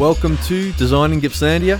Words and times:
Welcome 0.00 0.38
to 0.44 0.72
Designing 0.72 1.20
Gippslandia. 1.20 1.78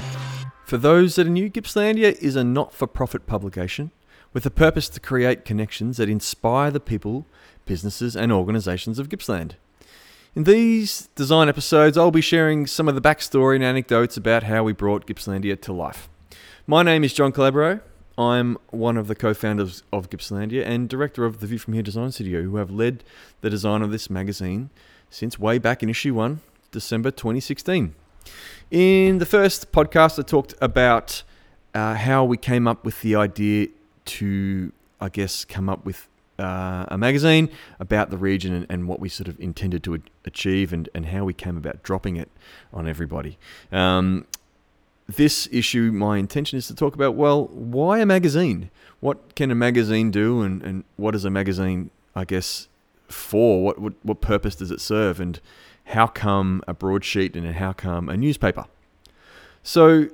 For 0.66 0.77
those 0.77 1.14
that 1.14 1.27
are 1.27 1.30
new, 1.30 1.48
Gippslandia 1.48 2.18
is 2.18 2.36
a 2.36 2.45
not 2.45 2.75
for 2.75 2.86
profit 2.86 3.27
publication 3.27 3.93
with 4.35 4.43
the 4.43 4.50
purpose 4.50 4.91
to 4.91 5.00
create 5.00 5.46
connections 5.46 5.96
that 5.96 6.11
inspire 6.11 6.71
the 6.71 6.80
people, 6.80 7.25
businesses, 7.64 8.14
and 8.14 8.30
organisations 8.30 8.99
of 8.99 9.08
Gippsland. 9.08 9.54
In 10.35 10.44
these 10.44 11.08
design 11.14 11.49
episodes, 11.49 11.96
I'll 11.96 12.11
be 12.11 12.21
sharing 12.21 12.67
some 12.67 12.89
of 12.89 12.94
the 12.94 13.00
backstory 13.00 13.54
and 13.54 13.64
anecdotes 13.64 14.18
about 14.18 14.43
how 14.43 14.64
we 14.64 14.75
brought 14.75 15.07
Gippslandia 15.07 15.58
to 15.63 15.72
life. 15.72 16.11
My 16.66 16.82
name 16.82 17.05
is 17.05 17.14
John 17.14 17.32
Calabro. 17.32 17.80
I'm 18.18 18.58
one 18.68 18.99
of 18.99 19.07
the 19.07 19.14
co 19.14 19.32
founders 19.32 19.82
of 19.94 20.11
Gippslandia 20.11 20.63
and 20.66 20.91
director 20.91 21.25
of 21.25 21.41
the 21.41 21.46
View 21.46 21.58
From 21.58 21.72
Here 21.72 21.82
Design 21.82 22.13
Studio, 22.13 22.43
who 22.43 22.57
have 22.57 22.71
led 22.71 23.02
the 23.41 23.49
design 23.49 23.80
of 23.80 23.91
this 23.91 24.11
magazine 24.11 24.68
since 25.08 25.39
way 25.39 25.57
back 25.57 25.82
in 25.82 25.89
issue 25.89 26.13
one, 26.13 26.43
December 26.71 27.11
2016. 27.11 27.94
In 28.70 29.18
the 29.18 29.26
first 29.26 29.72
podcast, 29.72 30.18
I 30.18 30.22
talked 30.22 30.54
about 30.60 31.22
uh, 31.74 31.94
how 31.94 32.24
we 32.24 32.36
came 32.36 32.69
up 32.69 32.84
with 32.84 33.00
the 33.00 33.16
idea 33.16 33.69
to, 34.05 34.72
I 35.00 35.08
guess, 35.08 35.44
come 35.44 35.69
up 35.69 35.84
with 35.84 36.08
uh, 36.38 36.86
a 36.88 36.96
magazine 36.96 37.50
about 37.78 38.10
the 38.10 38.16
region 38.16 38.55
and, 38.55 38.66
and, 38.70 38.88
what 38.88 38.98
we 38.98 39.08
sort 39.08 39.28
of 39.28 39.38
intended 39.38 39.84
to 39.84 40.00
achieve 40.24 40.72
and, 40.72 40.88
and 40.94 41.06
how 41.06 41.24
we 41.24 41.34
came 41.34 41.56
about 41.56 41.82
dropping 41.82 42.16
it 42.16 42.30
on 42.72 42.88
everybody. 42.88 43.38
Um, 43.70 44.27
this 45.06 45.48
issue, 45.52 45.92
my 45.92 46.16
intention 46.16 46.56
is 46.56 46.66
to 46.68 46.74
talk 46.74 46.94
about 46.94 47.14
well, 47.14 47.46
why 47.48 47.98
a 47.98 48.06
magazine? 48.06 48.70
What 49.00 49.34
can 49.34 49.50
a 49.50 49.55
magazine 49.55 50.10
do, 50.10 50.42
and, 50.42 50.62
and 50.62 50.84
what 50.96 51.14
is 51.14 51.24
a 51.24 51.30
magazine, 51.30 51.90
I 52.14 52.24
guess, 52.24 52.68
for? 53.08 53.62
What, 53.62 53.78
what, 53.78 53.92
what 54.02 54.20
purpose 54.20 54.55
does 54.55 54.70
it 54.70 54.80
serve? 54.80 55.20
And 55.20 55.40
how 55.84 56.06
come 56.06 56.62
a 56.69 56.75
broadsheet 56.75 57.36
and 57.36 57.47
how 57.55 57.73
come 57.73 58.09
a 58.09 58.17
newspaper? 58.17 58.64
So, 59.62 60.09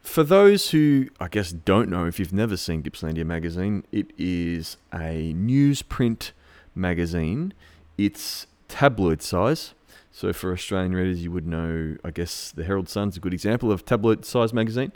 for 0.00 0.24
those 0.24 0.70
who, 0.70 1.08
I 1.20 1.28
guess, 1.28 1.52
don't 1.52 1.88
know, 1.88 2.06
if 2.06 2.18
you've 2.18 2.32
never 2.32 2.56
seen 2.56 2.82
Gippslandia 2.82 3.24
magazine, 3.24 3.84
it 3.92 4.12
is 4.18 4.76
a 4.92 5.32
newsprint 5.34 6.32
magazine. 6.74 7.54
It's 7.96 8.46
tabloid 8.68 9.22
size. 9.22 9.74
So, 10.10 10.32
for 10.32 10.52
Australian 10.52 10.94
readers, 10.94 11.22
you 11.22 11.32
would 11.32 11.46
know, 11.46 11.96
I 12.04 12.10
guess, 12.10 12.50
the 12.50 12.64
Herald 12.64 12.88
Sun's 12.88 13.16
a 13.16 13.20
good 13.20 13.32
example 13.32 13.72
of 13.72 13.84
tabloid 13.84 14.24
size 14.24 14.52
magazine. 14.52 14.92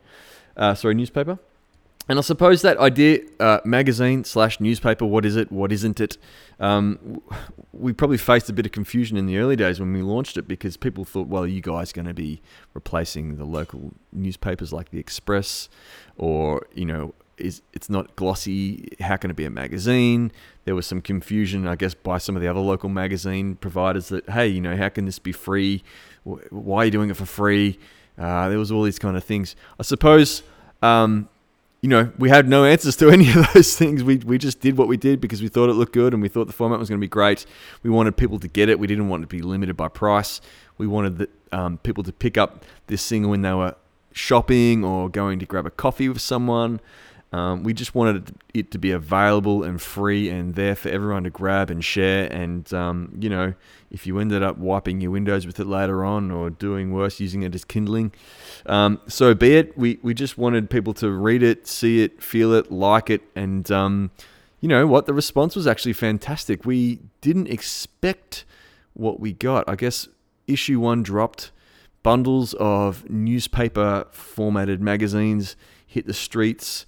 Uh, 0.57 0.75
sorry, 0.75 0.95
newspaper. 0.95 1.39
And 2.09 2.19
I 2.19 2.23
suppose 2.23 2.62
that 2.62 2.79
idea, 2.79 3.21
uh, 3.41 3.59
magazine 3.65 4.23
slash 4.23 4.61
newspaper, 4.61 5.05
what 5.05 5.25
is 5.25 5.35
it? 5.35 5.51
What 5.51 5.73
isn't 5.73 6.01
it? 6.01 6.19
Um, 6.61 7.21
we 7.73 7.93
probably 7.93 8.19
faced 8.19 8.48
a 8.48 8.53
bit 8.53 8.65
of 8.65 8.73
confusion 8.73 9.17
in 9.17 9.27
the 9.27 9.39
early 9.39 9.57
days 9.57 9.81
when 9.81 9.93
we 9.93 10.03
launched 10.03 10.37
it 10.37 10.47
because 10.47 10.77
people 10.77 11.05
thought, 11.05 11.27
well, 11.27 11.47
you 11.47 11.61
guys 11.61 11.93
going 11.93 12.07
to 12.07 12.15
be 12.15 12.41
replacing 12.75 13.37
the 13.37 13.45
local 13.45 13.93
newspapers 14.13 14.73
like 14.73 14.91
the 14.91 14.98
Express, 14.98 15.69
or 16.17 16.67
you 16.75 16.85
know, 16.85 17.13
is 17.39 17.61
it's 17.73 17.91
not 17.91 18.15
glossy? 18.15 18.89
How 19.01 19.17
can 19.17 19.31
it 19.31 19.37
be 19.37 19.45
a 19.45 19.51
magazine? 19.51 20.31
There 20.65 20.77
was 20.77 20.87
some 20.87 21.01
confusion, 21.01 21.67
I 21.67 21.75
guess, 21.75 21.95
by 21.95 22.19
some 22.19 22.37
of 22.37 22.43
the 22.43 22.48
other 22.48 22.61
local 22.61 22.89
magazine 22.89 23.57
providers 23.57 24.09
that, 24.09 24.31
hey, 24.31 24.47
you 24.47 24.61
know, 24.61 24.77
how 24.77 24.89
can 24.89 25.07
this 25.07 25.19
be 25.19 25.33
free? 25.33 25.83
Why 26.25 26.83
are 26.83 26.85
you 26.87 26.91
doing 26.91 27.11
it 27.11 27.17
for 27.17 27.27
free? 27.27 27.79
Uh, 28.17 28.48
there 28.48 28.59
was 28.59 28.73
all 28.73 28.85
these 28.85 28.98
kind 28.98 29.17
of 29.17 29.25
things. 29.25 29.57
I 29.79 29.83
suppose. 29.83 30.42
Um, 30.83 31.29
you 31.86 31.91
know, 31.91 32.11
we 32.19 32.30
had 32.30 32.48
no 32.48 32.64
answers 32.64 32.97
to 32.97 33.11
any 33.13 33.29
of 33.29 33.52
those 33.55 33.77
things. 33.77 34.02
We, 34.02 34.17
we 34.17 34.39
just 34.39 34.58
did 34.58 34.77
what 34.77 34.89
we 34.89 34.97
did 34.97 35.20
because 35.20 35.41
we 35.41 35.47
thought 35.47 35.70
it 35.70 35.74
looked 35.74 35.92
good 35.92 36.14
and 36.14 36.20
we 36.20 36.29
thought 36.29 36.48
the 36.48 36.52
format 36.52 36.80
was 36.80 36.89
going 36.89 37.01
to 37.01 37.05
be 37.05 37.08
great. 37.08 37.47
We 37.85 37.91
wanted 37.91 38.17
people 38.17 38.41
to 38.41 38.48
get 38.48 38.69
it. 38.69 38.80
We 38.80 38.89
didn't 38.89 39.08
want 39.08 39.23
it 39.23 39.30
to 39.30 39.36
be 39.36 39.41
limited 39.41 39.77
by 39.77 39.86
price. 39.86 40.41
We 40.79 40.89
wanted 40.89 41.19
the, 41.19 41.29
um, 41.52 41.79
people 41.79 42.02
to 42.02 42.13
pick 42.13 42.36
up 42.36 42.64
this 42.89 43.08
thing 43.08 43.29
when 43.29 43.42
they 43.42 43.52
were 43.52 43.77
shopping 44.11 44.85
or 44.85 45.08
going 45.08 45.39
to 45.39 45.47
grab 45.47 45.64
a 45.64 45.70
coffee 45.70 46.08
with 46.08 46.20
someone. 46.20 46.80
Um, 47.36 47.64
we 47.64 47.74
just 47.74 47.95
wanted 47.95 48.35
it 48.55 48.70
to 48.70 48.79
be 48.79 48.92
available 48.92 49.63
and 49.63 49.80
free 49.80 50.30
and 50.30 50.55
there 50.55 50.74
for 50.74 50.89
everyone 50.89 51.24
to 51.24 51.30
grab 51.30 51.69
and 51.69 51.85
share. 51.85 52.33
And, 52.33 52.73
um, 52.73 53.13
you 53.20 53.29
know, 53.29 53.52
if 53.91 54.07
you 54.07 54.19
ended 54.19 54.42
up 54.42 54.57
wiping 54.57 55.02
your 55.02 55.11
windows 55.11 55.47
with 55.47 55.61
it 55.61 55.67
later 55.67 56.02
on 56.02 56.30
or 56.30 56.48
doing 56.48 56.92
worse, 56.92 57.20
using 57.20 57.42
it 57.42 57.55
as 57.55 57.63
kindling, 57.63 58.13
um, 58.64 59.02
so 59.07 59.35
be 59.35 59.55
it. 59.55 59.77
We, 59.77 59.98
we 60.02 60.14
just 60.14 60.39
wanted 60.39 60.70
people 60.70 60.95
to 60.95 61.11
read 61.11 61.42
it, 61.42 61.67
see 61.67 62.02
it, 62.02 62.23
feel 62.23 62.55
it, 62.55 62.73
like 62.73 63.11
it. 63.11 63.20
And, 63.35 63.70
um, 63.70 64.13
you 64.63 64.68
know 64.70 64.86
what? 64.86 65.05
The 65.05 65.13
response 65.13 65.55
was 65.55 65.67
actually 65.67 65.92
fantastic. 65.92 66.64
We 66.64 67.01
didn't 67.20 67.48
expect 67.48 68.47
what 68.95 69.20
we 69.20 69.35
got. 69.35 69.68
I 69.68 69.77
guess 69.77 70.08
issue 70.47 70.80
one 70.80 71.03
dropped. 71.03 71.53
Bundles 72.03 72.55
of 72.55 73.11
newspaper 73.11 74.07
formatted 74.11 74.80
magazines 74.80 75.55
hit 75.86 76.07
the 76.07 76.14
streets 76.14 76.86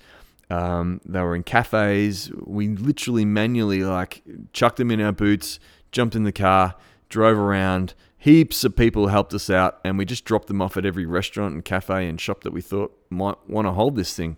um, 0.50 1.00
they 1.04 1.20
were 1.20 1.34
in 1.34 1.42
cafes. 1.42 2.30
We 2.44 2.68
literally 2.68 3.24
manually 3.24 3.84
like 3.84 4.22
chucked 4.52 4.76
them 4.76 4.90
in 4.90 5.00
our 5.00 5.12
boots, 5.12 5.60
jumped 5.92 6.16
in 6.16 6.24
the 6.24 6.32
car, 6.32 6.74
drove 7.08 7.38
around. 7.38 7.94
Heaps 8.16 8.64
of 8.64 8.74
people 8.74 9.08
helped 9.08 9.32
us 9.32 9.48
out, 9.48 9.78
and 9.84 9.96
we 9.96 10.04
just 10.04 10.24
dropped 10.24 10.48
them 10.48 10.60
off 10.60 10.76
at 10.76 10.84
every 10.84 11.06
restaurant 11.06 11.54
and 11.54 11.64
cafe 11.64 12.08
and 12.08 12.20
shop 12.20 12.42
that 12.42 12.52
we 12.52 12.60
thought 12.60 12.92
might 13.10 13.36
want 13.48 13.66
to 13.66 13.72
hold 13.72 13.94
this 13.94 14.14
thing. 14.14 14.36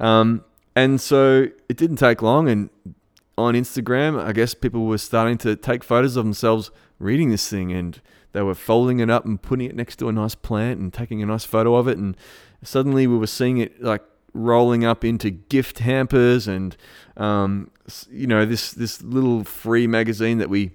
Um, 0.00 0.44
and 0.74 1.00
so 1.00 1.48
it 1.68 1.76
didn't 1.76 1.96
take 1.96 2.20
long, 2.20 2.48
and 2.48 2.70
on 3.38 3.54
Instagram, 3.54 4.20
I 4.20 4.32
guess 4.32 4.54
people 4.54 4.86
were 4.86 4.98
starting 4.98 5.38
to 5.38 5.54
take 5.54 5.84
photos 5.84 6.16
of 6.16 6.24
themselves 6.24 6.70
reading 6.98 7.30
this 7.30 7.48
thing, 7.48 7.72
and 7.72 8.00
they 8.32 8.42
were 8.42 8.56
folding 8.56 8.98
it 8.98 9.08
up 9.08 9.24
and 9.24 9.40
putting 9.40 9.68
it 9.68 9.76
next 9.76 9.96
to 9.96 10.08
a 10.08 10.12
nice 10.12 10.34
plant 10.34 10.80
and 10.80 10.92
taking 10.92 11.22
a 11.22 11.26
nice 11.26 11.44
photo 11.44 11.76
of 11.76 11.86
it, 11.86 11.98
and 11.98 12.16
suddenly 12.64 13.06
we 13.06 13.16
were 13.16 13.26
seeing 13.28 13.58
it 13.58 13.80
like 13.80 14.02
rolling 14.34 14.84
up 14.84 15.04
into 15.04 15.30
gift 15.30 15.80
hampers 15.80 16.48
and 16.48 16.76
um, 17.16 17.70
you 18.10 18.26
know 18.26 18.46
this 18.46 18.72
this 18.72 19.02
little 19.02 19.44
free 19.44 19.86
magazine 19.86 20.38
that 20.38 20.48
we 20.48 20.70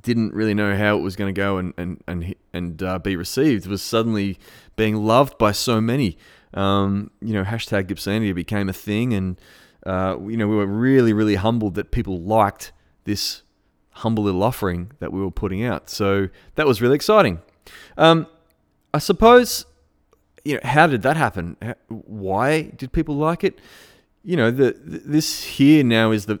didn't 0.00 0.32
really 0.32 0.54
know 0.54 0.76
how 0.76 0.96
it 0.96 1.00
was 1.00 1.16
going 1.16 1.32
to 1.32 1.38
go 1.38 1.58
and 1.58 1.74
and 1.76 2.02
and 2.06 2.34
and 2.52 2.82
uh, 2.82 2.98
be 2.98 3.16
received 3.16 3.66
was 3.66 3.82
suddenly 3.82 4.38
being 4.76 4.96
loved 4.96 5.38
by 5.38 5.52
so 5.52 5.80
many. 5.80 6.16
Um, 6.54 7.10
you 7.20 7.32
know, 7.32 7.44
hashtag 7.44 7.84
Gippslandia 7.84 8.34
became 8.34 8.68
a 8.68 8.72
thing, 8.72 9.12
and 9.12 9.40
uh, 9.86 10.16
you 10.20 10.36
know 10.36 10.48
we 10.48 10.56
were 10.56 10.66
really 10.66 11.12
really 11.12 11.36
humbled 11.36 11.74
that 11.74 11.90
people 11.90 12.20
liked 12.20 12.72
this 13.04 13.42
humble 13.96 14.24
little 14.24 14.42
offering 14.42 14.92
that 15.00 15.12
we 15.12 15.20
were 15.20 15.30
putting 15.30 15.64
out. 15.64 15.90
So 15.90 16.28
that 16.54 16.66
was 16.66 16.80
really 16.80 16.96
exciting. 16.96 17.40
Um, 17.98 18.26
I 18.94 18.98
suppose 18.98 19.66
you 20.44 20.54
know, 20.54 20.60
how 20.64 20.86
did 20.86 21.02
that 21.02 21.16
happen? 21.16 21.56
Why 21.88 22.62
did 22.62 22.92
people 22.92 23.16
like 23.16 23.44
it? 23.44 23.60
You 24.24 24.36
know, 24.36 24.50
the 24.50 24.76
this 24.82 25.44
here 25.44 25.84
now 25.84 26.10
is 26.10 26.26
the, 26.26 26.40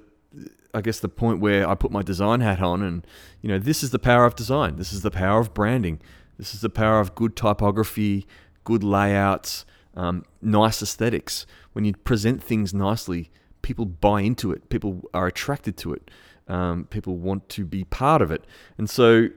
I 0.74 0.80
guess 0.80 1.00
the 1.00 1.08
point 1.08 1.40
where 1.40 1.68
I 1.68 1.74
put 1.74 1.90
my 1.90 2.02
design 2.02 2.40
hat 2.40 2.60
on, 2.60 2.82
and 2.82 3.06
you 3.40 3.48
know, 3.48 3.58
this 3.58 3.82
is 3.82 3.90
the 3.90 3.98
power 3.98 4.24
of 4.24 4.34
design. 4.34 4.76
This 4.76 4.92
is 4.92 5.02
the 5.02 5.10
power 5.10 5.40
of 5.40 5.54
branding. 5.54 6.00
This 6.38 6.54
is 6.54 6.60
the 6.60 6.70
power 6.70 7.00
of 7.00 7.14
good 7.14 7.36
typography, 7.36 8.26
good 8.64 8.82
layouts, 8.82 9.64
um, 9.94 10.24
nice 10.40 10.82
aesthetics. 10.82 11.46
When 11.72 11.84
you 11.84 11.94
present 11.94 12.42
things 12.42 12.74
nicely, 12.74 13.30
people 13.62 13.84
buy 13.84 14.22
into 14.22 14.52
it. 14.52 14.68
People 14.68 15.08
are 15.14 15.26
attracted 15.26 15.76
to 15.78 15.92
it. 15.94 16.10
Um, 16.48 16.86
people 16.90 17.16
want 17.16 17.48
to 17.50 17.64
be 17.64 17.84
part 17.84 18.20
of 18.20 18.32
it, 18.32 18.44
and 18.76 18.90
so 18.90 19.28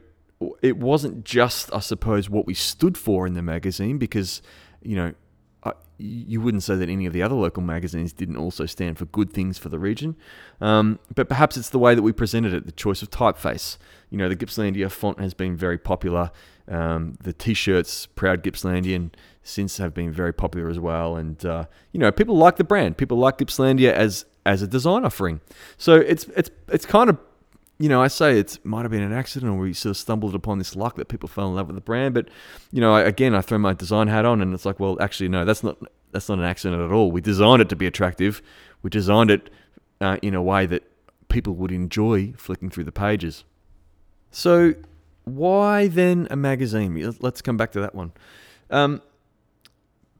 it 0.61 0.77
wasn't 0.77 1.23
just, 1.23 1.73
I 1.73 1.79
suppose, 1.79 2.29
what 2.29 2.45
we 2.45 2.53
stood 2.53 2.97
for 2.97 3.25
in 3.25 3.33
the 3.33 3.41
magazine 3.41 3.97
because, 3.97 4.41
you 4.85 4.95
know, 4.95 5.13
you 5.97 6.41
wouldn't 6.41 6.63
say 6.63 6.75
that 6.75 6.89
any 6.89 7.05
of 7.05 7.13
the 7.13 7.21
other 7.21 7.35
local 7.35 7.63
magazines 7.63 8.11
didn't 8.11 8.35
also 8.35 8.65
stand 8.65 8.97
for 8.97 9.05
good 9.05 9.31
things 9.31 9.57
for 9.57 9.69
the 9.69 9.79
region. 9.79 10.15
Um, 10.59 10.99
but 11.13 11.29
perhaps 11.29 11.55
it's 11.57 11.69
the 11.69 11.79
way 11.79 11.95
that 11.95 12.01
we 12.01 12.11
presented 12.11 12.53
it, 12.53 12.65
the 12.65 12.71
choice 12.71 13.01
of 13.01 13.09
typeface. 13.09 13.77
You 14.09 14.17
know, 14.17 14.27
the 14.27 14.35
Gippslandia 14.35 14.91
font 14.91 15.19
has 15.19 15.33
been 15.33 15.55
very 15.55 15.77
popular. 15.77 16.31
Um, 16.67 17.17
the 17.23 17.31
t-shirts, 17.31 18.07
Proud 18.07 18.43
Gippslandian, 18.43 19.11
since 19.43 19.77
have 19.77 19.93
been 19.93 20.11
very 20.11 20.33
popular 20.33 20.69
as 20.69 20.79
well. 20.79 21.15
And, 21.15 21.43
uh, 21.45 21.65
you 21.91 21.99
know, 21.99 22.11
people 22.11 22.35
like 22.35 22.57
the 22.57 22.63
brand. 22.63 22.97
People 22.97 23.17
like 23.17 23.37
Gippslandia 23.37 23.91
as 23.91 24.25
as 24.45 24.61
a 24.61 24.67
design 24.67 25.05
offering. 25.05 25.41
So 25.77 25.95
it's 25.95 26.25
it's 26.35 26.49
it's 26.67 26.85
kind 26.85 27.09
of 27.09 27.17
you 27.77 27.89
know, 27.89 28.01
I 28.01 28.07
say 28.07 28.39
it 28.39 28.57
might 28.63 28.83
have 28.83 28.91
been 28.91 29.03
an 29.03 29.11
accident 29.11 29.51
or 29.51 29.57
we 29.57 29.73
sort 29.73 29.91
of 29.91 29.97
stumbled 29.97 30.33
upon 30.33 30.59
this 30.59 30.75
luck 30.75 30.95
that 30.95 31.09
people 31.09 31.27
fell 31.27 31.47
in 31.47 31.55
love 31.55 31.67
with 31.67 31.75
the 31.75 31.81
brand. 31.81 32.13
But, 32.13 32.29
you 32.71 32.79
know, 32.79 32.95
again, 32.95 33.35
I 33.35 33.41
throw 33.41 33.57
my 33.57 33.73
design 33.73 34.07
hat 34.07 34.25
on 34.25 34.41
and 34.41 34.53
it's 34.53 34.65
like, 34.65 34.79
well, 34.79 34.97
actually, 35.01 35.29
no, 35.29 35.43
that's 35.43 35.63
not 35.63 35.77
that's 36.11 36.29
not 36.29 36.39
an 36.39 36.45
accident 36.45 36.81
at 36.81 36.91
all. 36.91 37.11
We 37.11 37.19
designed 37.19 37.61
it 37.61 37.67
to 37.69 37.75
be 37.75 37.85
attractive. 37.85 38.41
We 38.81 38.89
designed 38.89 39.29
it 39.29 39.49
uh, 39.99 40.17
in 40.21 40.33
a 40.33 40.41
way 40.41 40.65
that 40.65 40.83
people 41.27 41.53
would 41.55 41.71
enjoy 41.71 42.33
flicking 42.37 42.69
through 42.69 42.85
the 42.85 42.93
pages. 42.93 43.43
So, 44.31 44.75
why 45.25 45.87
then 45.87 46.27
a 46.31 46.37
magazine? 46.37 47.15
Let's 47.19 47.41
come 47.41 47.57
back 47.57 47.73
to 47.73 47.81
that 47.81 47.93
one. 47.93 48.13
Um, 48.69 49.01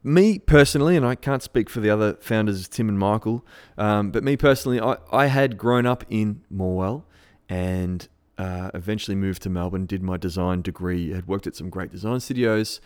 me 0.03 0.37
personally, 0.39 0.97
and 0.97 1.05
I 1.05 1.15
can't 1.15 1.41
speak 1.41 1.69
for 1.69 1.79
the 1.79 1.89
other 1.89 2.15
founders, 2.15 2.67
Tim 2.67 2.89
and 2.89 2.99
Michael, 2.99 3.45
um, 3.77 4.11
but 4.11 4.23
me 4.23 4.35
personally, 4.35 4.81
I, 4.81 4.97
I 5.11 5.27
had 5.27 5.57
grown 5.57 5.85
up 5.85 6.03
in 6.09 6.41
Morwell 6.53 7.03
and 7.49 8.07
uh, 8.37 8.71
eventually 8.73 9.15
moved 9.15 9.41
to 9.43 9.49
Melbourne, 9.49 9.85
did 9.85 10.03
my 10.03 10.17
design 10.17 10.61
degree, 10.61 11.11
had 11.11 11.27
worked 11.27 11.47
at 11.47 11.55
some 11.55 11.69
great 11.69 11.91
design 11.91 12.19
studios, 12.19 12.81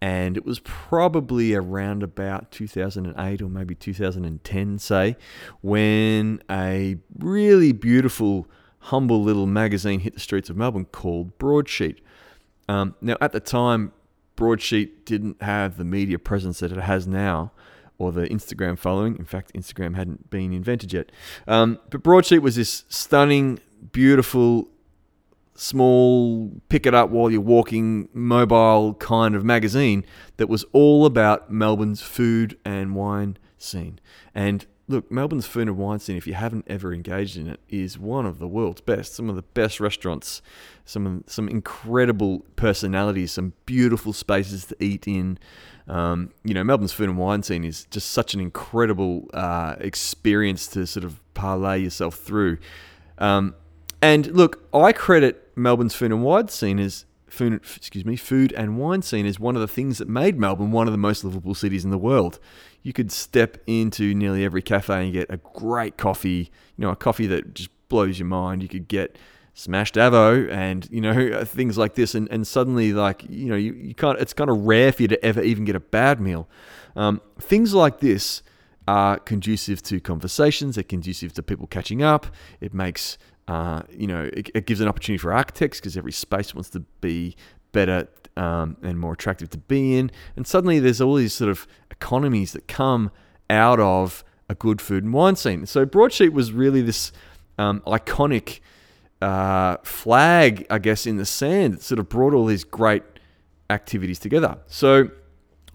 and 0.00 0.36
it 0.36 0.44
was 0.44 0.58
probably 0.60 1.54
around 1.54 2.02
about 2.02 2.50
2008 2.50 3.42
or 3.42 3.48
maybe 3.48 3.74
2010, 3.74 4.78
say, 4.78 5.16
when 5.62 6.42
a 6.50 6.96
really 7.18 7.72
beautiful, 7.72 8.46
humble 8.80 9.22
little 9.22 9.46
magazine 9.46 10.00
hit 10.00 10.14
the 10.14 10.20
streets 10.20 10.50
of 10.50 10.56
Melbourne 10.56 10.84
called 10.86 11.38
Broadsheet. 11.38 12.00
Um, 12.68 12.94
now, 13.00 13.16
at 13.20 13.32
the 13.32 13.40
time, 13.40 13.92
Broadsheet 14.36 15.06
didn't 15.06 15.40
have 15.42 15.76
the 15.76 15.84
media 15.84 16.18
presence 16.18 16.58
that 16.60 16.72
it 16.72 16.80
has 16.80 17.06
now 17.06 17.52
or 17.98 18.10
the 18.12 18.26
Instagram 18.28 18.78
following. 18.78 19.16
In 19.16 19.24
fact, 19.24 19.52
Instagram 19.54 19.94
hadn't 19.94 20.28
been 20.28 20.52
invented 20.52 20.92
yet. 20.92 21.12
Um, 21.46 21.78
but 21.90 22.02
Broadsheet 22.02 22.42
was 22.42 22.56
this 22.56 22.84
stunning, 22.88 23.60
beautiful, 23.92 24.68
small, 25.54 26.50
pick 26.68 26.86
it 26.86 26.94
up 26.94 27.10
while 27.10 27.30
you're 27.30 27.40
walking, 27.40 28.08
mobile 28.12 28.94
kind 28.94 29.34
of 29.34 29.44
magazine 29.44 30.04
that 30.36 30.48
was 30.48 30.64
all 30.72 31.06
about 31.06 31.50
Melbourne's 31.50 32.02
food 32.02 32.58
and 32.64 32.94
wine 32.94 33.36
scene. 33.58 33.98
And 34.34 34.66
look, 34.88 35.10
Melbourne's 35.10 35.46
food 35.46 35.68
and 35.68 35.78
wine 35.78 35.98
scene, 35.98 36.16
if 36.16 36.26
you 36.26 36.34
haven't 36.34 36.64
ever 36.68 36.92
engaged 36.92 37.36
in 37.36 37.48
it, 37.48 37.60
is 37.68 37.98
one 37.98 38.26
of 38.26 38.38
the 38.38 38.48
world's 38.48 38.80
best. 38.80 39.14
Some 39.14 39.30
of 39.30 39.36
the 39.36 39.42
best 39.42 39.80
restaurants, 39.80 40.42
some 40.84 41.24
some 41.26 41.48
incredible 41.48 42.44
personalities, 42.56 43.32
some 43.32 43.54
beautiful 43.66 44.12
spaces 44.12 44.66
to 44.66 44.76
eat 44.80 45.06
in. 45.06 45.38
Um, 45.86 46.30
you 46.44 46.54
know, 46.54 46.64
Melbourne's 46.64 46.92
food 46.92 47.08
and 47.08 47.18
wine 47.18 47.42
scene 47.42 47.64
is 47.64 47.86
just 47.90 48.10
such 48.10 48.34
an 48.34 48.40
incredible 48.40 49.28
uh, 49.34 49.76
experience 49.78 50.66
to 50.68 50.86
sort 50.86 51.04
of 51.04 51.20
parlay 51.34 51.80
yourself 51.80 52.16
through. 52.16 52.58
Um, 53.18 53.54
and 54.04 54.26
look, 54.36 54.68
I 54.74 54.92
credit 54.92 55.50
Melbourne's 55.56 55.94
food 55.94 56.12
and 56.12 56.22
wine 56.22 56.48
scene 56.48 56.78
as 56.78 57.06
food, 57.26 57.54
excuse 57.54 58.04
me, 58.04 58.16
food 58.16 58.52
and 58.52 58.76
wine 58.76 59.00
scene 59.00 59.24
is 59.24 59.40
one 59.40 59.54
of 59.56 59.62
the 59.62 59.66
things 59.66 59.96
that 59.96 60.08
made 60.08 60.38
Melbourne 60.38 60.72
one 60.72 60.86
of 60.86 60.92
the 60.92 60.98
most 60.98 61.24
livable 61.24 61.54
cities 61.54 61.86
in 61.86 61.90
the 61.90 61.96
world. 61.96 62.38
You 62.82 62.92
could 62.92 63.10
step 63.10 63.56
into 63.66 64.14
nearly 64.14 64.44
every 64.44 64.60
cafe 64.60 65.04
and 65.04 65.10
get 65.10 65.30
a 65.30 65.38
great 65.38 65.96
coffee, 65.96 66.50
you 66.76 66.82
know, 66.82 66.90
a 66.90 66.96
coffee 66.96 67.26
that 67.28 67.54
just 67.54 67.70
blows 67.88 68.18
your 68.18 68.28
mind. 68.28 68.62
You 68.62 68.68
could 68.68 68.88
get 68.88 69.16
smashed 69.54 69.94
avo 69.94 70.50
and 70.52 70.86
you 70.90 71.00
know 71.00 71.44
things 71.46 71.78
like 71.78 71.94
this 71.94 72.14
and, 72.14 72.28
and 72.30 72.44
suddenly 72.44 72.92
like 72.92 73.24
you 73.30 73.46
know 73.46 73.54
you, 73.54 73.72
you 73.72 73.94
can't 73.94 74.18
it's 74.18 74.32
kind 74.32 74.50
of 74.50 74.58
rare 74.66 74.90
for 74.90 75.02
you 75.02 75.06
to 75.06 75.24
ever 75.24 75.40
even 75.40 75.64
get 75.64 75.76
a 75.76 75.80
bad 75.80 76.20
meal 76.20 76.48
um, 76.96 77.20
things 77.38 77.72
like 77.72 78.00
this 78.00 78.42
are 78.88 79.16
conducive 79.20 79.80
to 79.80 80.00
conversations 80.00 80.74
they're 80.74 80.82
conducive 80.82 81.32
to 81.32 81.40
people 81.40 81.68
catching 81.68 82.02
up 82.02 82.26
it 82.60 82.74
makes 82.74 83.16
uh, 83.48 83.82
you 83.90 84.06
know 84.06 84.30
it, 84.32 84.50
it, 84.54 84.66
gives 84.66 84.80
an 84.80 84.88
opportunity 84.88 85.18
for 85.18 85.32
architects 85.32 85.80
because 85.80 85.96
every 85.96 86.12
space 86.12 86.54
wants 86.54 86.70
to 86.70 86.80
be 87.00 87.36
better 87.72 88.08
um, 88.36 88.76
and 88.82 88.98
more 88.98 89.12
attractive 89.12 89.50
to 89.50 89.58
be 89.58 89.96
in 89.96 90.10
and 90.36 90.46
suddenly 90.46 90.78
there's 90.78 91.00
all 91.00 91.14
these 91.14 91.32
sort 91.32 91.50
of 91.50 91.66
economies 91.90 92.52
that 92.52 92.66
come 92.68 93.10
out 93.50 93.78
of 93.80 94.24
a 94.48 94.54
good 94.54 94.80
food 94.80 95.04
and 95.04 95.12
wine 95.12 95.36
scene 95.36 95.66
so 95.66 95.84
broadsheet 95.84 96.32
was 96.32 96.52
really 96.52 96.80
this 96.80 97.12
um, 97.58 97.80
iconic 97.86 98.60
uh, 99.24 99.78
flag, 99.82 100.66
I 100.68 100.78
guess, 100.78 101.06
in 101.06 101.16
the 101.16 101.24
sand 101.24 101.74
that 101.74 101.82
sort 101.82 101.98
of 101.98 102.08
brought 102.08 102.34
all 102.34 102.44
these 102.44 102.64
great 102.64 103.02
activities 103.70 104.18
together. 104.18 104.58
So 104.66 105.10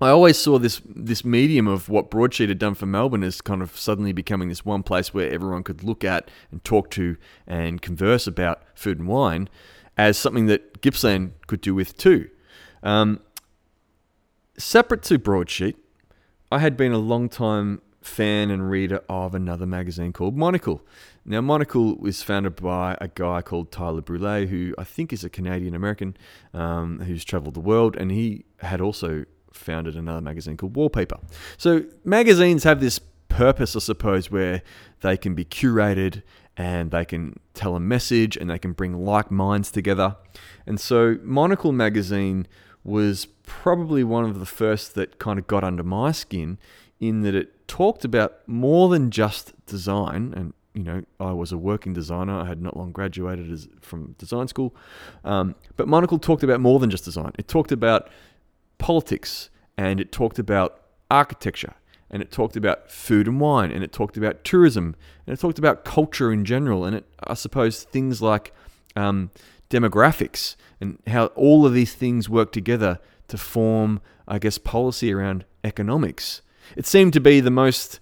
I 0.01 0.09
always 0.09 0.37
saw 0.37 0.57
this 0.57 0.81
this 0.85 1.25
medium 1.25 1.67
of 1.67 1.89
what 1.89 2.09
Broadsheet 2.09 2.49
had 2.49 2.59
done 2.59 2.75
for 2.75 2.85
Melbourne 2.85 3.23
as 3.23 3.41
kind 3.41 3.61
of 3.61 3.77
suddenly 3.77 4.13
becoming 4.13 4.47
this 4.47 4.63
one 4.63 4.83
place 4.83 5.13
where 5.13 5.29
everyone 5.29 5.63
could 5.63 5.83
look 5.83 6.03
at 6.03 6.31
and 6.51 6.63
talk 6.63 6.89
to 6.91 7.17
and 7.45 7.81
converse 7.81 8.25
about 8.25 8.61
food 8.75 8.99
and 8.99 9.07
wine 9.07 9.49
as 9.97 10.17
something 10.17 10.45
that 10.45 10.81
Gippsland 10.81 11.33
could 11.47 11.59
do 11.59 11.75
with 11.75 11.97
too. 11.97 12.29
Um, 12.81 13.19
separate 14.57 15.03
to 15.03 15.19
Broadsheet, 15.19 15.75
I 16.51 16.59
had 16.59 16.77
been 16.77 16.93
a 16.93 16.97
long 16.97 17.27
time 17.27 17.81
fan 18.01 18.49
and 18.49 18.69
reader 18.69 19.03
of 19.09 19.35
another 19.35 19.65
magazine 19.65 20.13
called 20.13 20.37
Monocle. 20.37 20.81
Now, 21.25 21.41
Monocle 21.41 21.97
was 21.97 22.23
founded 22.23 22.55
by 22.55 22.97
a 23.01 23.09
guy 23.09 23.41
called 23.41 23.71
Tyler 23.71 24.01
Brule, 24.01 24.47
who 24.47 24.73
I 24.77 24.85
think 24.85 25.11
is 25.11 25.23
a 25.25 25.29
Canadian 25.29 25.75
American 25.75 26.15
um, 26.53 27.01
who's 27.01 27.25
traveled 27.25 27.55
the 27.55 27.59
world, 27.59 27.97
and 27.97 28.09
he 28.11 28.45
had 28.59 28.79
also 28.79 29.25
founded 29.53 29.95
another 29.95 30.21
magazine 30.21 30.57
called 30.57 30.75
Wallpaper. 30.75 31.19
So, 31.57 31.85
magazines 32.03 32.63
have 32.63 32.79
this 32.79 32.99
purpose, 33.27 33.75
I 33.75 33.79
suppose, 33.79 34.31
where 34.31 34.61
they 35.01 35.17
can 35.17 35.35
be 35.35 35.45
curated 35.45 36.23
and 36.57 36.91
they 36.91 37.05
can 37.05 37.39
tell 37.53 37.75
a 37.75 37.79
message 37.79 38.35
and 38.35 38.49
they 38.49 38.59
can 38.59 38.73
bring 38.73 39.05
like 39.05 39.31
minds 39.31 39.71
together. 39.71 40.15
And 40.65 40.79
so, 40.79 41.17
Monocle 41.23 41.71
magazine 41.71 42.47
was 42.83 43.25
probably 43.43 44.03
one 44.03 44.25
of 44.25 44.39
the 44.39 44.45
first 44.45 44.95
that 44.95 45.19
kind 45.19 45.39
of 45.39 45.47
got 45.47 45.63
under 45.63 45.83
my 45.83 46.11
skin 46.11 46.57
in 46.99 47.21
that 47.21 47.35
it 47.35 47.67
talked 47.67 48.03
about 48.03 48.47
more 48.47 48.89
than 48.89 49.09
just 49.11 49.53
design 49.65 50.33
and 50.35 50.53
you 50.73 50.83
know, 50.83 51.03
I 51.19 51.33
was 51.33 51.51
a 51.51 51.57
working 51.57 51.93
designer. 51.93 52.39
I 52.39 52.45
had 52.45 52.61
not 52.61 52.77
long 52.77 52.91
graduated 52.91 53.51
as, 53.51 53.67
from 53.81 54.13
design 54.17 54.47
school. 54.47 54.75
Um, 55.25 55.55
but 55.75 55.87
Monocle 55.87 56.19
talked 56.19 56.43
about 56.43 56.61
more 56.61 56.79
than 56.79 56.89
just 56.89 57.03
design. 57.03 57.33
It 57.37 57.47
talked 57.47 57.71
about 57.71 58.09
politics 58.79 59.49
and 59.77 59.99
it 59.99 60.11
talked 60.11 60.39
about 60.39 60.81
architecture 61.11 61.75
and 62.09 62.23
it 62.23 62.31
talked 62.31 62.55
about 62.55 62.89
food 62.89 63.27
and 63.27 63.39
wine 63.39 63.71
and 63.71 63.83
it 63.83 63.91
talked 63.91 64.17
about 64.17 64.43
tourism 64.43 64.95
and 65.27 65.33
it 65.35 65.39
talked 65.39 65.59
about 65.59 65.85
culture 65.85 66.31
in 66.31 66.43
general 66.43 66.83
and 66.85 66.95
it, 66.95 67.05
I 67.23 67.35
suppose 67.35 67.83
things 67.83 68.21
like 68.21 68.51
um, 68.95 69.29
demographics 69.69 70.55
and 70.81 70.97
how 71.05 71.27
all 71.27 71.65
of 71.67 71.73
these 71.73 71.93
things 71.93 72.27
work 72.27 72.51
together 72.51 72.99
to 73.27 73.37
form, 73.37 74.01
I 74.27 74.39
guess, 74.39 74.57
policy 74.57 75.13
around 75.13 75.45
economics 75.63 76.41
it 76.75 76.85
seemed 76.85 77.13
to 77.13 77.19
be 77.19 77.39
the 77.39 77.51
most 77.51 77.99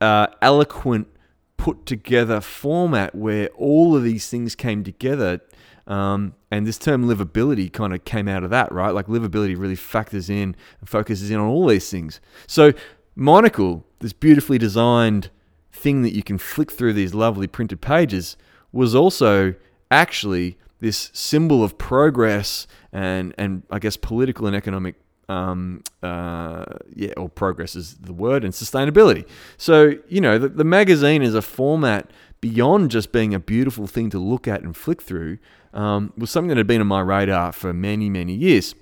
uh, 0.00 0.28
eloquent 0.42 1.08
put 1.56 1.86
together 1.86 2.40
format 2.40 3.14
where 3.14 3.48
all 3.48 3.96
of 3.96 4.02
these 4.02 4.28
things 4.28 4.54
came 4.54 4.84
together. 4.84 5.40
Um, 5.88 6.34
and 6.50 6.66
this 6.66 6.78
term 6.78 7.06
livability 7.06 7.72
kind 7.72 7.94
of 7.94 8.04
came 8.04 8.28
out 8.28 8.44
of 8.44 8.50
that, 8.50 8.70
right? 8.70 8.90
Like 8.90 9.06
livability 9.06 9.58
really 9.58 9.74
factors 9.74 10.28
in 10.28 10.54
and 10.80 10.88
focuses 10.88 11.30
in 11.30 11.38
on 11.38 11.48
all 11.48 11.66
these 11.66 11.90
things. 11.90 12.20
So, 12.46 12.72
Monocle, 13.16 13.84
this 14.00 14.12
beautifully 14.12 14.58
designed 14.58 15.30
thing 15.72 16.02
that 16.02 16.14
you 16.14 16.22
can 16.22 16.38
flick 16.38 16.70
through 16.70 16.92
these 16.92 17.14
lovely 17.14 17.46
printed 17.46 17.80
pages, 17.80 18.36
was 18.70 18.94
also 18.94 19.54
actually 19.90 20.58
this 20.80 21.10
symbol 21.14 21.64
of 21.64 21.78
progress 21.78 22.66
and, 22.92 23.34
and 23.38 23.62
I 23.70 23.78
guess 23.78 23.96
political 23.96 24.46
and 24.46 24.54
economic 24.54 24.94
um, 25.28 25.82
uh, 26.02 26.64
yeah, 26.94 27.12
or 27.16 27.28
progress 27.28 27.76
is 27.76 27.96
the 27.96 28.12
word, 28.12 28.44
and 28.44 28.52
sustainability. 28.52 29.26
So, 29.56 29.94
you 30.08 30.20
know, 30.20 30.38
the, 30.38 30.48
the 30.48 30.64
magazine 30.64 31.22
is 31.22 31.34
a 31.34 31.42
format 31.42 32.10
beyond 32.40 32.90
just 32.90 33.12
being 33.12 33.34
a 33.34 33.38
beautiful 33.38 33.86
thing 33.86 34.10
to 34.10 34.18
look 34.18 34.48
at 34.48 34.62
and 34.62 34.76
flick 34.76 35.02
through, 35.02 35.38
um, 35.72 36.12
was 36.16 36.30
something 36.30 36.48
that 36.48 36.56
had 36.56 36.66
been 36.66 36.80
on 36.80 36.86
my 36.86 37.00
radar 37.00 37.52
for 37.52 37.72
many, 37.72 38.08
many 38.10 38.34
years. 38.34 38.74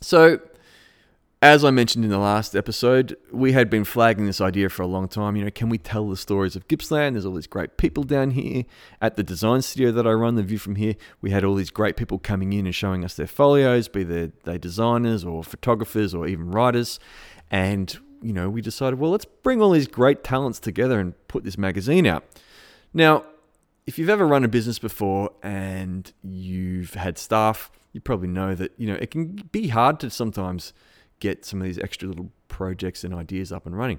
So, 0.00 0.40
as 1.44 1.62
I 1.62 1.70
mentioned 1.70 2.06
in 2.06 2.10
the 2.10 2.18
last 2.18 2.56
episode, 2.56 3.18
we 3.30 3.52
had 3.52 3.68
been 3.68 3.84
flagging 3.84 4.24
this 4.24 4.40
idea 4.40 4.70
for 4.70 4.82
a 4.82 4.86
long 4.86 5.08
time. 5.08 5.36
You 5.36 5.44
know, 5.44 5.50
can 5.50 5.68
we 5.68 5.76
tell 5.76 6.08
the 6.08 6.16
stories 6.16 6.56
of 6.56 6.66
Gippsland? 6.68 7.16
There's 7.16 7.26
all 7.26 7.34
these 7.34 7.46
great 7.46 7.76
people 7.76 8.02
down 8.02 8.30
here. 8.30 8.64
At 9.02 9.16
the 9.16 9.22
design 9.22 9.60
studio 9.60 9.92
that 9.92 10.06
I 10.06 10.12
run, 10.12 10.36
the 10.36 10.42
view 10.42 10.56
from 10.56 10.76
here, 10.76 10.94
we 11.20 11.32
had 11.32 11.44
all 11.44 11.54
these 11.54 11.68
great 11.68 11.96
people 11.96 12.18
coming 12.18 12.54
in 12.54 12.64
and 12.64 12.74
showing 12.74 13.04
us 13.04 13.14
their 13.14 13.26
folios, 13.26 13.88
be 13.88 14.04
they, 14.04 14.32
they 14.44 14.56
designers 14.56 15.22
or 15.22 15.44
photographers 15.44 16.14
or 16.14 16.26
even 16.26 16.50
writers. 16.50 16.98
And, 17.50 17.94
you 18.22 18.32
know, 18.32 18.48
we 18.48 18.62
decided, 18.62 18.98
well, 18.98 19.10
let's 19.10 19.26
bring 19.26 19.60
all 19.60 19.72
these 19.72 19.86
great 19.86 20.24
talents 20.24 20.58
together 20.58 20.98
and 20.98 21.12
put 21.28 21.44
this 21.44 21.58
magazine 21.58 22.06
out. 22.06 22.24
Now, 22.94 23.24
if 23.86 23.98
you've 23.98 24.10
ever 24.10 24.26
run 24.26 24.44
a 24.44 24.48
business 24.48 24.78
before 24.78 25.30
and 25.42 26.12
you've 26.22 26.94
had 26.94 27.18
staff, 27.18 27.70
you 27.92 28.00
probably 28.00 28.28
know 28.28 28.54
that, 28.54 28.72
you 28.76 28.86
know, 28.86 28.94
it 28.94 29.10
can 29.10 29.34
be 29.52 29.68
hard 29.68 30.00
to 30.00 30.10
sometimes– 30.10 30.72
get 31.20 31.44
some 31.44 31.60
of 31.60 31.66
these 31.66 31.78
extra 31.78 32.06
little 32.06 32.30
projects 32.48 33.02
and 33.02 33.14
ideas 33.14 33.50
up 33.50 33.64
and 33.66 33.76
running. 33.76 33.98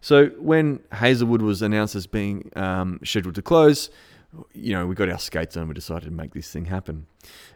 So 0.00 0.26
when 0.38 0.80
Hazelwood 0.94 1.42
was 1.42 1.60
announced 1.62 1.94
as 1.96 2.06
being 2.06 2.50
um, 2.56 3.00
scheduled 3.04 3.34
to 3.36 3.42
close, 3.42 3.90
you 4.52 4.72
know, 4.72 4.86
we 4.86 4.94
got 4.94 5.08
our 5.08 5.18
skates 5.18 5.56
on. 5.56 5.68
We 5.68 5.74
decided 5.74 6.04
to 6.06 6.12
make 6.12 6.34
this 6.34 6.50
thing 6.50 6.66
happen, 6.66 7.06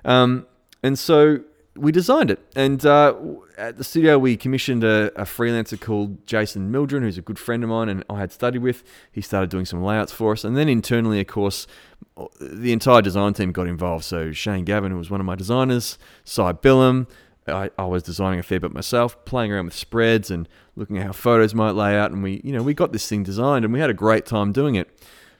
um, 0.05 0.47
and 0.83 0.99
so 0.99 1.41
we 1.77 1.93
designed 1.93 2.31
it. 2.31 2.41
And 2.55 2.85
uh, 2.85 3.15
at 3.59 3.77
the 3.77 3.85
studio, 3.85 4.19
we 4.19 4.37
commissioned 4.37 4.85
a, 4.85 5.13
a, 5.21 5.25
freelancer 5.25 5.81
called 5.81 6.27
Jason 6.27 6.71
Mildren, 6.71 7.03
who's 7.03 7.19
a 7.19 7.23
good 7.23 7.39
friend 7.39 7.63
of 7.63 7.71
mine 7.71 7.89
and 7.89 8.05
I 8.09 8.19
had 8.19 8.33
studied 8.33 8.63
with. 8.63 8.83
He 9.13 9.21
started 9.21 9.51
doing 9.51 9.65
some 9.65 9.83
layouts 9.83 10.13
for 10.13 10.33
us, 10.33 10.45
and 10.45 10.57
then 10.57 10.69
internally, 10.69 11.21
of 11.21 11.27
course, 11.27 11.67
the 12.41 12.73
entire 12.73 13.03
design 13.03 13.35
team 13.35 13.53
got 13.53 13.67
involved. 13.67 14.05
So 14.05 14.33
Shane 14.33 14.65
Gavin, 14.65 14.93
who 14.93 14.99
was 14.99 15.11
one 15.11 15.21
of 15.21 15.27
my 15.27 15.35
designers, 15.35 15.99
Cy 16.25 16.53
Billam, 16.53 17.07
I, 17.49 17.71
I 17.79 17.85
was 17.85 18.03
designing 18.03 18.41
a 18.41 18.43
fair 18.43 18.61
bit 18.61 18.73
myself, 18.73 19.25
playing 19.25 19.53
around 19.53 19.67
with 19.67 19.75
spreads 19.75 20.31
and 20.31 20.49
looking 20.75 20.99
at 20.99 21.07
how 21.07 21.13
photos 21.13 21.55
might 21.55 21.73
lay 21.73 21.97
out. 21.97 22.11
And 22.11 22.23
we, 22.23 22.41
you 22.43 22.53
know, 22.53 22.63
we 22.63 22.75
got 22.75 22.93
this 22.93 23.09
thing 23.09 23.23
designed 23.23 23.65
and 23.65 23.73
we 23.73 23.81
had 23.81 23.91
a 23.91 23.95
great 23.95 24.27
time 24.27 24.53
doing 24.53 24.75
it. 24.75 24.91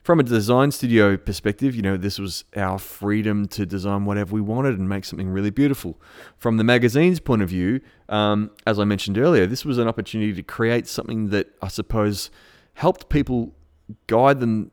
From 0.07 0.21
a 0.21 0.23
design 0.23 0.71
studio 0.71 1.17
perspective, 1.17 1.75
you 1.75 1.81
know, 1.81 1.97
this 1.97 2.17
was 2.17 2.45
our 2.55 2.79
freedom 2.79 3.45
to 3.45 3.65
design 3.65 4.05
whatever 4.05 4.33
we 4.33 4.39
wanted 4.39 4.79
and 4.79 4.87
make 4.87 5.03
something 5.03 5.27
really 5.27 5.49
beautiful. 5.49 5.99
From 6.37 6.55
the 6.55 6.63
magazine's 6.63 7.19
point 7.19 7.41
of 7.41 7.49
view, 7.49 7.81
um, 8.07 8.51
as 8.65 8.79
I 8.79 8.85
mentioned 8.85 9.17
earlier, 9.17 9.45
this 9.45 9.65
was 9.65 9.77
an 9.77 9.85
opportunity 9.85 10.31
to 10.31 10.41
create 10.41 10.87
something 10.87 11.27
that 11.31 11.49
I 11.61 11.67
suppose 11.67 12.31
helped 12.75 13.09
people 13.09 13.53
guide 14.07 14.39
them 14.39 14.71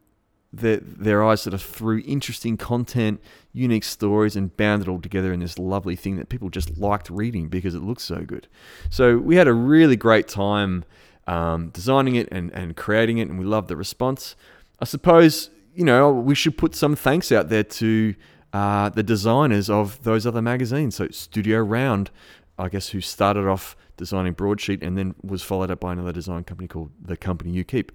their, 0.52 0.76
their 0.76 1.24
eyes 1.24 1.42
sort 1.42 1.54
of 1.54 1.62
through 1.62 2.04
interesting 2.06 2.56
content, 2.56 3.20
unique 3.52 3.82
stories, 3.82 4.36
and 4.36 4.56
bound 4.56 4.82
it 4.82 4.88
all 4.88 5.00
together 5.00 5.32
in 5.32 5.40
this 5.40 5.58
lovely 5.58 5.96
thing 5.96 6.14
that 6.14 6.28
people 6.28 6.48
just 6.48 6.78
liked 6.78 7.10
reading 7.10 7.48
because 7.48 7.74
it 7.74 7.82
looks 7.82 8.04
so 8.04 8.20
good. 8.20 8.46
So 8.88 9.18
we 9.18 9.34
had 9.34 9.48
a 9.48 9.52
really 9.52 9.96
great 9.96 10.28
time 10.28 10.84
um, 11.26 11.70
designing 11.70 12.14
it 12.14 12.28
and, 12.30 12.52
and 12.52 12.76
creating 12.76 13.18
it, 13.18 13.28
and 13.28 13.36
we 13.36 13.44
loved 13.44 13.66
the 13.66 13.74
response. 13.76 14.36
I 14.80 14.84
suppose, 14.84 15.50
you 15.74 15.84
know, 15.84 16.10
we 16.10 16.34
should 16.34 16.58
put 16.58 16.74
some 16.74 16.96
thanks 16.96 17.30
out 17.32 17.48
there 17.48 17.64
to 17.64 18.14
uh, 18.52 18.88
the 18.88 19.02
designers 19.02 19.68
of 19.70 20.02
those 20.02 20.26
other 20.26 20.42
magazines. 20.42 20.96
So 20.96 21.08
Studio 21.08 21.60
Round, 21.60 22.10
I 22.58 22.68
guess, 22.68 22.88
who 22.88 23.00
started 23.00 23.46
off 23.46 23.76
designing 23.96 24.32
Broadsheet 24.32 24.82
and 24.82 24.98
then 24.98 25.14
was 25.22 25.42
followed 25.42 25.70
up 25.70 25.80
by 25.80 25.92
another 25.92 26.12
design 26.12 26.44
company 26.44 26.68
called 26.68 26.90
The 27.00 27.16
Company 27.16 27.50
You 27.52 27.64
Keep, 27.64 27.92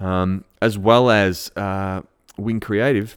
um, 0.00 0.44
as 0.60 0.76
well 0.76 1.10
as 1.10 1.50
uh, 1.56 2.02
Winkreative, 2.38 3.16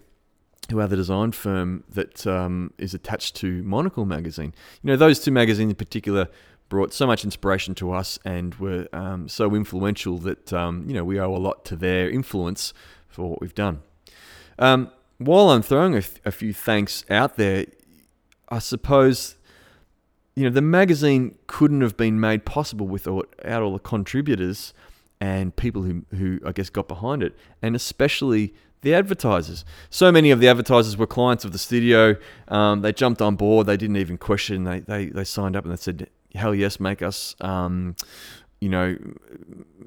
who 0.70 0.80
are 0.80 0.88
the 0.88 0.96
design 0.96 1.32
firm 1.32 1.84
that 1.90 2.28
um, 2.28 2.74
is 2.78 2.94
attached 2.94 3.36
to 3.38 3.64
Monocle 3.64 4.06
magazine. 4.06 4.54
You 4.84 4.90
know, 4.90 4.96
those 4.96 5.20
two 5.20 5.32
magazines 5.32 5.72
in 5.72 5.76
particular 5.76 6.28
brought 6.70 6.94
so 6.94 7.06
much 7.06 7.26
inspiration 7.26 7.76
to 7.76 7.92
us 7.92 8.20
and 8.24 8.56
were 8.56 8.88
um, 8.94 9.28
so 9.28 9.54
influential 9.56 10.18
that 10.20 10.54
um, 10.54 10.86
you 10.88 10.94
know 10.94 11.04
we 11.04 11.20
owe 11.20 11.36
a 11.36 11.38
lot 11.38 11.66
to 11.66 11.76
their 11.76 12.10
influence 12.10 12.74
for 13.08 13.30
what 13.30 13.42
we've 13.42 13.56
done. 13.56 13.82
Um, 14.58 14.92
while 15.18 15.50
I'm 15.50 15.62
throwing 15.62 15.96
a, 16.26 16.32
few 16.32 16.54
thanks 16.54 17.04
out 17.10 17.36
there, 17.36 17.66
I 18.48 18.60
suppose 18.60 19.36
you 20.36 20.46
know, 20.46 20.50
the 20.50 20.62
magazine 20.62 21.38
couldn't 21.48 21.82
have 21.82 21.98
been 21.98 22.20
made 22.20 22.46
possible 22.46 22.88
without 22.88 23.28
all 23.46 23.74
the 23.74 23.80
contributors 23.80 24.74
and 25.20 25.54
people 25.54 25.82
who, 25.82 26.06
who 26.16 26.40
I 26.46 26.54
guess 26.54 26.70
got 26.70 26.88
behind 26.88 27.24
it, 27.24 27.36
and 27.62 27.76
especially 27.76 28.54
the 28.82 28.94
advertisers. 28.94 29.66
So 29.90 30.12
many 30.12 30.32
of 30.32 30.40
the 30.40 30.48
advertisers 30.48 30.96
were 30.96 31.08
clients 31.08 31.44
of 31.44 31.52
the 31.52 31.58
studio. 31.58 32.16
Um, 32.48 32.82
they 32.82 32.94
jumped 32.94 33.22
on 33.22 33.36
board. 33.36 33.68
They 33.68 33.76
didn't 33.76 33.98
even 33.98 34.18
question. 34.18 34.64
They, 34.64 34.80
they, 34.80 35.08
they 35.08 35.26
signed 35.26 35.58
up 35.58 35.66
and 35.66 35.74
they 35.74 35.82
said, 35.82 36.10
hell 36.36 36.54
yes, 36.54 36.80
make 36.80 37.02
us, 37.02 37.36
um, 37.42 37.96
you 38.62 38.70
know, 38.70 38.98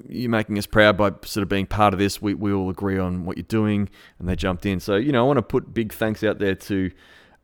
you're 0.07 0.29
making 0.29 0.57
us 0.57 0.65
proud 0.65 0.97
by 0.97 1.11
sort 1.23 1.43
of 1.43 1.49
being 1.49 1.65
part 1.65 1.93
of 1.93 1.99
this. 1.99 2.21
We, 2.21 2.33
we 2.33 2.51
all 2.51 2.69
agree 2.69 2.97
on 2.97 3.25
what 3.25 3.37
you're 3.37 3.43
doing. 3.43 3.89
And 4.19 4.27
they 4.27 4.35
jumped 4.35 4.65
in. 4.65 4.79
So, 4.79 4.95
you 4.95 5.11
know, 5.11 5.23
I 5.23 5.27
want 5.27 5.37
to 5.37 5.43
put 5.43 5.73
big 5.73 5.93
thanks 5.93 6.23
out 6.23 6.39
there 6.39 6.55
to 6.55 6.91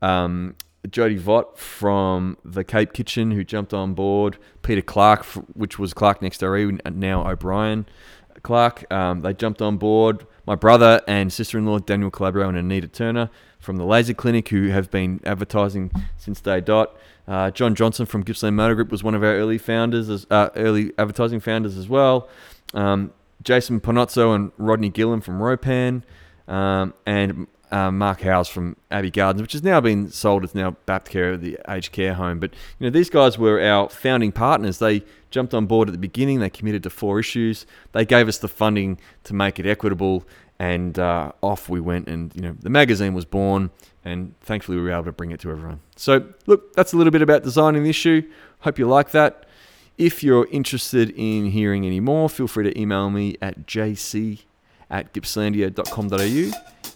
um, 0.02 0.56
Jody 0.88 1.18
Vott 1.18 1.56
from 1.56 2.36
the 2.44 2.64
Cape 2.64 2.92
Kitchen, 2.92 3.30
who 3.30 3.44
jumped 3.44 3.74
on 3.74 3.94
board. 3.94 4.38
Peter 4.62 4.82
Clark, 4.82 5.24
which 5.54 5.78
was 5.78 5.94
Clark 5.94 6.22
Next 6.22 6.42
RE, 6.42 6.78
now 6.92 7.28
O'Brien 7.28 7.86
Clark. 8.42 8.90
Um, 8.92 9.20
they 9.20 9.32
jumped 9.32 9.62
on 9.62 9.76
board. 9.76 10.26
My 10.46 10.54
brother 10.54 11.00
and 11.06 11.32
sister-in-law, 11.32 11.80
Daniel 11.80 12.10
Calabro 12.10 12.48
and 12.48 12.56
Anita 12.56 12.88
Turner 12.88 13.30
from 13.58 13.76
the 13.76 13.84
Laser 13.84 14.14
Clinic, 14.14 14.48
who 14.48 14.68
have 14.68 14.90
been 14.90 15.20
advertising 15.24 15.90
since 16.16 16.40
day 16.40 16.60
dot. 16.60 16.96
Uh, 17.28 17.50
John 17.50 17.74
Johnson 17.74 18.06
from 18.06 18.22
Gippsland 18.22 18.56
Motor 18.56 18.74
Group 18.74 18.90
was 18.90 19.04
one 19.04 19.14
of 19.14 19.22
our 19.22 19.34
early 19.34 19.58
founders, 19.58 20.08
as, 20.08 20.26
uh, 20.30 20.48
early 20.56 20.92
advertising 20.98 21.38
founders 21.40 21.76
as 21.76 21.88
well. 21.88 22.28
Um, 22.74 23.12
Jason 23.42 23.80
Ponozzo 23.80 24.34
and 24.34 24.50
Rodney 24.58 24.88
Gillen 24.88 25.20
from 25.20 25.40
Ropan. 25.40 26.02
Um, 26.48 26.94
and 27.06 27.46
um, 27.70 27.98
Mark 27.98 28.22
Howes 28.22 28.48
from 28.48 28.76
Abbey 28.90 29.10
Gardens, 29.10 29.42
which 29.42 29.52
has 29.52 29.62
now 29.62 29.80
been 29.80 30.10
sold. 30.10 30.44
It's 30.44 30.54
now 30.54 30.76
Baptcare, 30.86 31.40
the 31.40 31.58
aged 31.68 31.92
care 31.92 32.14
home. 32.14 32.38
But 32.40 32.52
you 32.78 32.86
know, 32.86 32.90
these 32.90 33.10
guys 33.10 33.38
were 33.38 33.60
our 33.60 33.88
founding 33.88 34.32
partners. 34.32 34.78
They 34.78 35.04
jumped 35.30 35.54
on 35.54 35.66
board 35.66 35.88
at 35.88 35.92
the 35.92 35.98
beginning. 35.98 36.40
They 36.40 36.50
committed 36.50 36.82
to 36.84 36.90
four 36.90 37.20
issues. 37.20 37.66
They 37.92 38.04
gave 38.04 38.28
us 38.28 38.38
the 38.38 38.48
funding 38.48 38.98
to 39.24 39.34
make 39.34 39.58
it 39.58 39.66
equitable, 39.66 40.24
and 40.58 40.98
uh, 40.98 41.32
off 41.42 41.68
we 41.68 41.80
went. 41.80 42.08
And 42.08 42.34
you 42.34 42.42
know, 42.42 42.56
the 42.58 42.70
magazine 42.70 43.14
was 43.14 43.24
born, 43.24 43.70
and 44.04 44.34
thankfully 44.40 44.76
we 44.76 44.84
were 44.84 44.92
able 44.92 45.04
to 45.04 45.12
bring 45.12 45.30
it 45.30 45.40
to 45.40 45.50
everyone. 45.50 45.80
So 45.96 46.26
look, 46.46 46.74
that's 46.74 46.92
a 46.92 46.96
little 46.96 47.12
bit 47.12 47.22
about 47.22 47.44
designing 47.44 47.84
the 47.84 47.90
issue. 47.90 48.28
Hope 48.60 48.78
you 48.78 48.88
like 48.88 49.12
that. 49.12 49.46
If 49.96 50.24
you're 50.24 50.46
interested 50.50 51.10
in 51.10 51.50
hearing 51.50 51.84
any 51.84 52.00
more, 52.00 52.28
feel 52.28 52.48
free 52.48 52.64
to 52.64 52.80
email 52.80 53.10
me 53.10 53.36
at 53.42 53.66
jc 53.66 54.40
at 54.90 55.12
gippslandia.com.au 55.12 56.79